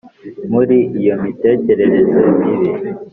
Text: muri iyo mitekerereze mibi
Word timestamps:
muri 0.51 0.77
iyo 0.99 1.13
mitekerereze 1.23 2.19
mibi 2.39 2.71